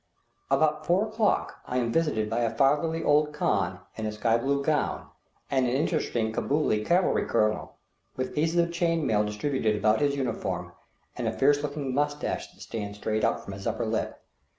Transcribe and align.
About 0.49 0.83
four 0.83 1.07
o'clock 1.07 1.59
I 1.67 1.77
am 1.77 1.91
visited 1.91 2.27
by 2.27 2.39
a 2.39 2.49
fatherly 2.55 3.03
old 3.03 3.33
khan 3.33 3.81
in 3.95 4.07
a 4.07 4.11
sky 4.11 4.35
blue 4.35 4.63
gown, 4.63 5.05
and 5.51 5.67
an 5.67 5.71
interesting 5.73 6.31
Cabooli 6.33 6.83
cavalry 6.83 7.25
colonel, 7.27 7.75
with 8.17 8.33
pieces 8.33 8.57
of 8.57 8.71
chain 8.71 9.05
mail 9.05 9.23
distributed 9.23 9.75
about 9.75 10.01
his 10.01 10.15
uniform, 10.15 10.71
and 11.15 11.27
a 11.27 11.31
fierce 11.31 11.61
looking 11.61 11.93
moustache 11.93 12.51
that 12.51 12.61
stands 12.61 12.97
straight 12.97 13.23
out 13.23 13.43
from 13.43 13.53
his 13.53 13.67
upper 13.67 13.85
lip. 13.85 14.19